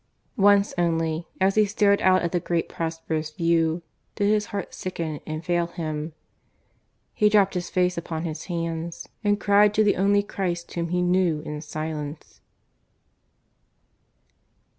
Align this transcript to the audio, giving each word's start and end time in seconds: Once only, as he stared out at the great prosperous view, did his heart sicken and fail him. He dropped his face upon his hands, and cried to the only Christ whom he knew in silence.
Once 0.35 0.73
only, 0.79 1.27
as 1.39 1.53
he 1.53 1.63
stared 1.63 2.01
out 2.01 2.23
at 2.23 2.31
the 2.31 2.39
great 2.39 2.67
prosperous 2.67 3.29
view, 3.29 3.83
did 4.15 4.27
his 4.29 4.47
heart 4.47 4.73
sicken 4.73 5.19
and 5.27 5.45
fail 5.45 5.67
him. 5.67 6.13
He 7.13 7.29
dropped 7.29 7.53
his 7.53 7.69
face 7.69 7.99
upon 7.99 8.23
his 8.23 8.45
hands, 8.45 9.07
and 9.23 9.39
cried 9.39 9.75
to 9.75 9.83
the 9.83 9.97
only 9.97 10.23
Christ 10.23 10.73
whom 10.73 10.89
he 10.89 11.03
knew 11.03 11.41
in 11.41 11.61
silence. 11.61 12.41